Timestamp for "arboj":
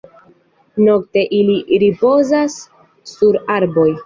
3.59-3.91